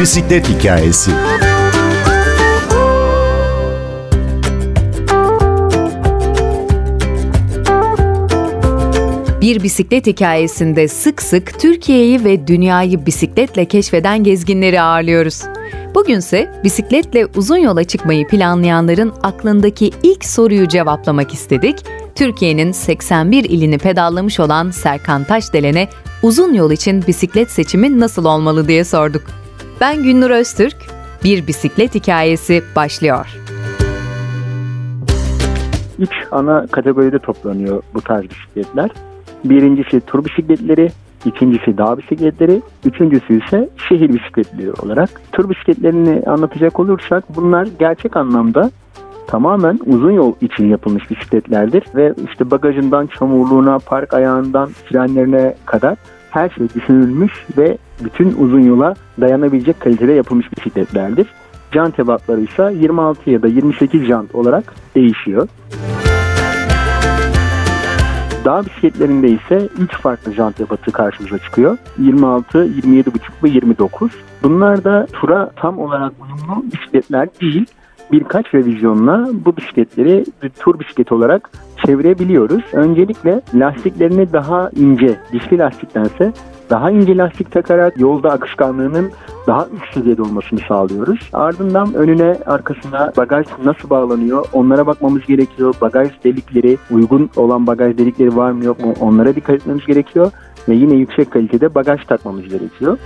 [0.00, 1.10] bisiklet hikayesi.
[9.40, 15.42] Bir bisiklet hikayesinde sık sık Türkiye'yi ve dünyayı bisikletle keşfeden gezginleri ağırlıyoruz.
[15.94, 21.76] Bugünse bisikletle uzun yola çıkmayı planlayanların aklındaki ilk soruyu cevaplamak istedik.
[22.14, 25.88] Türkiye'nin 81 ilini pedallamış olan Serkan Taşdelen'e
[26.22, 29.39] uzun yol için bisiklet seçimi nasıl olmalı diye sorduk.
[29.80, 30.76] Ben Günnur Öztürk,
[31.24, 33.26] bir bisiklet hikayesi başlıyor.
[35.98, 38.90] Üç ana kategoride toplanıyor bu tarz bisikletler.
[39.44, 40.90] Birincisi tur bisikletleri,
[41.24, 45.10] ikincisi dağ bisikletleri, üçüncüsü ise şehir bisikletleri olarak.
[45.32, 48.70] Tur bisikletlerini anlatacak olursak bunlar gerçek anlamda
[49.26, 55.96] tamamen uzun yol için yapılmış bisikletlerdir ve işte bagajından çamurluğuna, park ayağından frenlerine kadar
[56.30, 61.26] her şey düşünülmüş ve bütün uzun yola dayanabilecek kalitede yapılmış bisikletlerdir.
[61.74, 65.48] Jant ebatları ise 26 ya da 28 jant olarak değişiyor.
[68.44, 71.78] Dağ bisikletlerinde ise 3 farklı jant ebatı karşımıza çıkıyor.
[71.98, 73.10] 26, 27,5
[73.44, 74.12] ve 29.
[74.42, 77.66] Bunlar da tura tam olarak uyumlu bisikletler değil.
[78.12, 81.50] Birkaç revizyonla bu bisikletleri bir tur bisikleti olarak
[81.86, 82.62] çevirebiliyoruz.
[82.72, 86.32] Öncelikle lastiklerini daha ince, dişli lastiktense
[86.70, 89.10] daha ince lastik takarak yolda akışkanlığının
[89.46, 91.30] daha üst seviyede olmasını sağlıyoruz.
[91.32, 95.74] Ardından önüne arkasına bagaj nasıl bağlanıyor onlara bakmamız gerekiyor.
[95.80, 100.32] Bagaj delikleri uygun olan bagaj delikleri var mı yok mu onlara dikkat etmemiz gerekiyor.
[100.68, 102.98] Ve yine yüksek kalitede bagaj takmamız gerekiyor.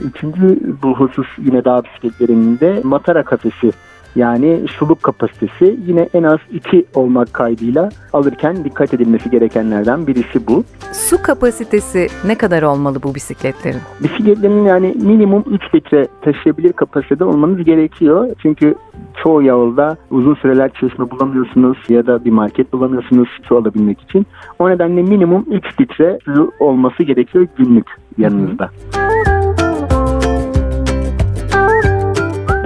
[0.00, 3.72] Üçüncü bu husus yine dağ bisikletlerinde matara kafesi
[4.16, 10.64] yani suluk kapasitesi yine en az 2 olmak kaydıyla alırken dikkat edilmesi gerekenlerden birisi bu.
[10.92, 13.80] Su kapasitesi ne kadar olmalı bu bisikletlerin?
[14.02, 18.28] Bisikletlerin yani minimum 3 litre taşıyabilir kapasitede olmanız gerekiyor.
[18.42, 18.74] Çünkü
[19.22, 24.26] çoğu yolda uzun süreler çeşme bulamıyorsunuz ya da bir market bulamıyorsunuz su alabilmek için.
[24.58, 27.86] O nedenle minimum 3 litre su olması gerekiyor günlük
[28.18, 28.64] yanınızda.
[28.64, 29.15] Hı.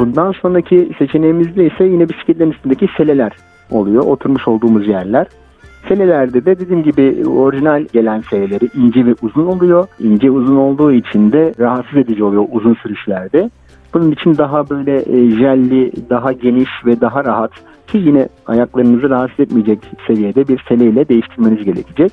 [0.01, 3.33] Bundan sonraki seçeneğimizde ise yine bisikletlerin üstündeki seleler
[3.71, 4.03] oluyor.
[4.07, 5.27] Oturmuş olduğumuz yerler.
[5.89, 9.87] Selelerde de dediğim gibi orijinal gelen seleleri ince ve uzun oluyor.
[9.99, 13.51] İnce uzun olduğu için de rahatsız edici oluyor uzun sürüşlerde.
[13.95, 17.53] Bunun için daha böyle e, jelli, daha geniş ve daha rahat
[17.87, 22.13] ki yine ayaklarınızı rahatsız etmeyecek seviyede bir seleyle değiştirmeniz gerekecek.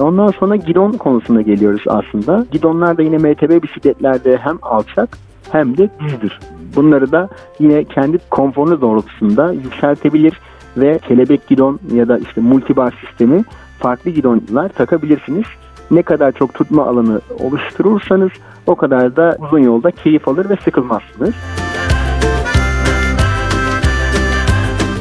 [0.00, 2.46] Ondan sonra gidon konusuna geliyoruz aslında.
[2.52, 5.08] Gidonlar da yine MTB bisikletlerde hem alçak
[5.52, 6.38] hem de düzdür.
[6.76, 10.40] Bunları da yine kendi konforunu doğrultusunda yükseltebilir
[10.76, 13.44] ve kelebek gidon ya da işte multibar sistemi
[13.78, 15.46] farklı gidonlar takabilirsiniz.
[15.90, 18.30] Ne kadar çok tutma alanı oluşturursanız
[18.66, 21.34] o kadar da uzun yolda keyif alır ve sıkılmazsınız.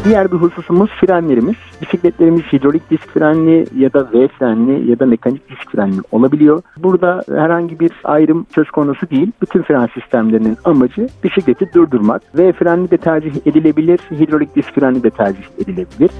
[0.06, 1.56] Diğer bir hususumuz frenlerimiz.
[1.82, 6.62] Bisikletlerimiz hidrolik disk frenli ya da V frenli ya da mekanik disk frenli olabiliyor.
[6.78, 9.32] Burada herhangi bir ayrım söz konusu değil.
[9.42, 12.22] Bütün fren sistemlerinin amacı bisikleti durdurmak.
[12.38, 16.12] V frenli de tercih edilebilir, hidrolik disk frenli de tercih edilebilir.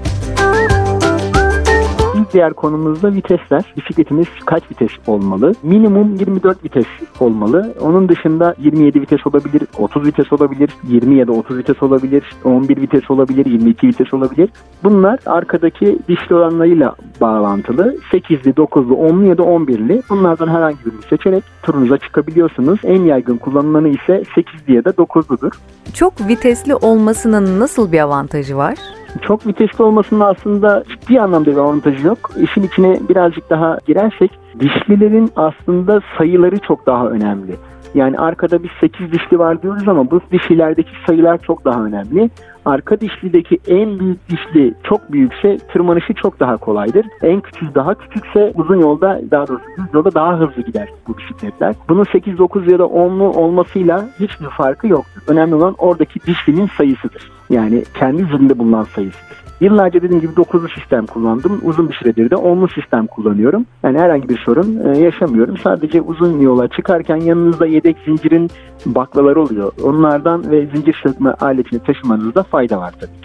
[2.22, 3.74] Bir diğer konumuzda vitesler.
[3.76, 5.54] Bisikletimiz kaç vites olmalı?
[5.62, 6.86] Minimum 24 vites
[7.20, 7.74] olmalı.
[7.80, 12.76] Onun dışında 27 vites olabilir, 30 vites olabilir, 20 ya da 30 vites olabilir, 11
[12.76, 14.50] vites olabilir, 22 vites olabilir.
[14.84, 17.96] Bunlar arkadaki dişli oranlarıyla bağlantılı.
[18.12, 20.02] 8'li, 9'lu, 10'lu ya da 11'li.
[20.10, 22.80] Bunlardan herhangi birini seçerek turunuza çıkabiliyorsunuz.
[22.84, 25.52] En yaygın kullanılanı ise 8'li ya da 9'ludur.
[25.94, 28.74] Çok vitesli olmasının nasıl bir avantajı var?
[29.22, 32.30] Çok vitesli olmasının aslında ciddi anlamda bir avantajı yok.
[32.42, 34.30] İşin içine birazcık daha girersek
[34.60, 37.56] dişlilerin aslında sayıları çok daha önemli.
[37.94, 42.30] Yani arkada bir 8 dişli var diyoruz ama bu dişlilerdeki sayılar çok daha önemli.
[42.64, 47.06] Arka dişlideki en büyük dişli çok büyükse tırmanışı çok daha kolaydır.
[47.22, 51.74] En küçük daha küçükse uzun yolda daha doğrusu düz yolda daha hızlı gider bu bisikletler.
[51.88, 55.22] Bunun 8, 9 ya da 10'lu olmasıyla hiçbir farkı yoktur.
[55.28, 57.30] Önemli olan oradaki dişlinin sayısıdır.
[57.50, 59.42] Yani kendi üzerinde bulunan sayısıdır.
[59.62, 61.60] Yıllarca dediğim gibi 9'lu sistem kullandım.
[61.64, 63.66] Uzun bir süredir de 10'lu sistem kullanıyorum.
[63.82, 65.56] Yani herhangi bir sorun e, yaşamıyorum.
[65.56, 68.50] Sadece uzun yola çıkarken yanınızda yedek zincirin
[68.86, 69.72] baklaları oluyor.
[69.84, 73.22] Onlardan ve zincir sökme aletini taşımanızda fayda var tabii.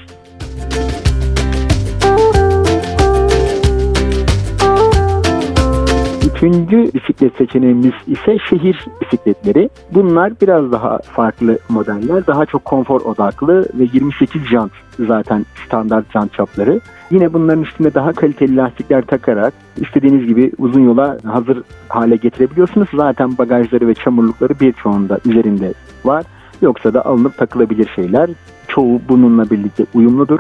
[6.35, 9.69] Üçüncü bisiklet seçeneğimiz ise şehir bisikletleri.
[9.91, 12.27] Bunlar biraz daha farklı modeller.
[12.27, 16.81] Daha çok konfor odaklı ve 28 jant zaten standart jant çapları.
[17.12, 22.89] Yine bunların üstüne daha kaliteli lastikler takarak istediğiniz gibi uzun yola hazır hale getirebiliyorsunuz.
[22.94, 25.74] Zaten bagajları ve çamurlukları birçoğunda üzerinde
[26.06, 26.25] var.
[26.62, 28.29] Yoksa da alınıp takılabilir şeyler.
[28.77, 30.39] Çoğu bununla birlikte uyumludur.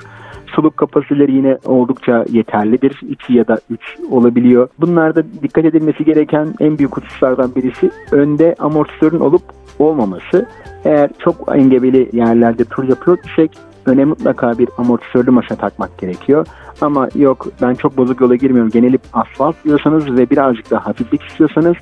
[0.55, 3.01] Suluk kapasiteleri yine oldukça yeterlidir.
[3.09, 3.79] 2 ya da 3
[4.11, 4.67] olabiliyor.
[4.79, 9.41] Bunlarda dikkat edilmesi gereken en büyük hususlardan birisi önde amortisörün olup
[9.79, 10.49] olmaması.
[10.85, 13.51] Eğer çok engebeli yerlerde tur yapıyor isek
[13.87, 16.47] öne mutlaka bir amortisörlü maşa takmak gerekiyor.
[16.81, 21.75] Ama yok ben çok bozuk yola girmiyorum genelip asfalt diyorsanız ve birazcık daha hafiflik istiyorsanız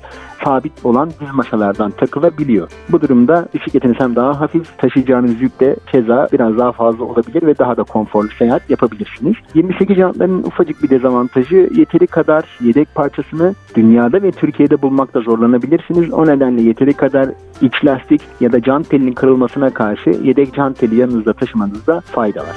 [0.44, 2.70] sabit olan düz maşalardan takılabiliyor.
[2.88, 7.58] Bu durumda bisikletiniz hem daha hafif taşıyacağınız yük de keza biraz daha fazla olabilir ve
[7.58, 9.34] daha da konforlu seyahat yapabilirsiniz.
[9.54, 16.12] 28 jantların ufacık bir dezavantajı yeteri kadar yedek parçasını dünyada ve Türkiye'de bulmakta zorlanabilirsiniz.
[16.12, 17.28] O nedenle yeteri kadar
[17.62, 22.56] iç lastik ya da jant telinin kırılmasına karşı yedek jant teli yanınızda taşımanızda fayda var.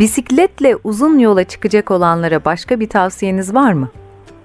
[0.00, 3.88] Bisikletle uzun yola çıkacak olanlara başka bir tavsiyeniz var mı?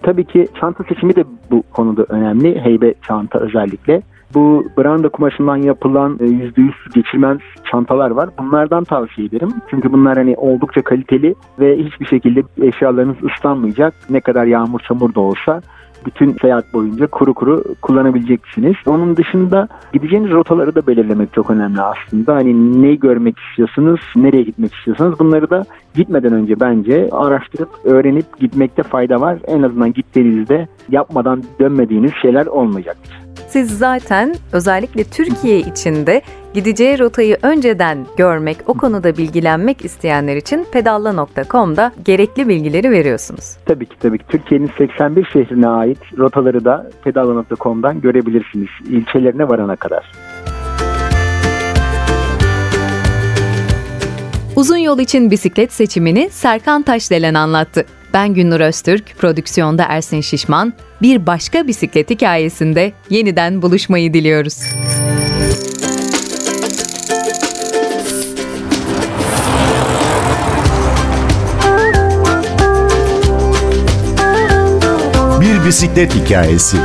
[0.04, 2.62] Tabii ki çanta seçimi de bu konuda önemli.
[2.62, 4.02] Heybe çanta özellikle.
[4.34, 7.38] Bu branda kumaşından yapılan %100 e, geçirmez
[7.72, 8.30] çantalar var.
[8.40, 9.50] Bunlardan tavsiye ederim.
[9.70, 13.94] Çünkü bunlar hani oldukça kaliteli ve hiçbir şekilde eşyalarınız ıslanmayacak.
[14.10, 15.62] Ne kadar yağmur çamur da olsa
[16.06, 18.76] bütün seyahat boyunca kuru kuru kullanabileceksiniz.
[18.86, 22.36] Onun dışında gideceğiniz rotaları da belirlemek çok önemli aslında.
[22.36, 25.66] Hani neyi görmek istiyorsunuz, nereye gitmek istiyorsanız bunları da
[25.96, 29.38] gitmeden önce bence araştırıp öğrenip gitmekte fayda var.
[29.48, 33.27] En azından gittiğinizde yapmadan dönmediğiniz şeyler olmayacaktır.
[33.48, 36.22] Siz zaten özellikle Türkiye içinde
[36.54, 43.58] gideceği rotayı önceden görmek, o konuda bilgilenmek isteyenler için pedalla.com'da gerekli bilgileri veriyorsunuz.
[43.66, 44.26] Tabii ki tabii ki.
[44.30, 48.70] Türkiye'nin 81 şehrine ait rotaları da pedalla.com'dan görebilirsiniz.
[48.90, 50.12] ilçelerine varana kadar.
[54.56, 57.86] Uzun yol için bisiklet seçimini Serkan Taşdelen anlattı.
[58.14, 60.74] Ben Günnur Öztürk, prodüksiyonda Ersin Şişman.
[61.02, 64.62] Bir başka bisiklet hikayesinde yeniden buluşmayı diliyoruz.
[75.42, 76.78] Bir bisiklet hikayesi.